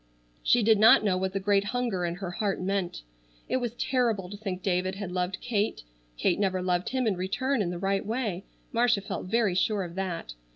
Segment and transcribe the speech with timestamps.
[0.41, 3.03] She did not know what the great hunger in her heart meant.
[3.47, 5.83] It was terrible to think David had loved Kate.
[6.17, 8.43] Kate never loved him in return in the right way.
[8.71, 10.33] Marcia felt very sure of that.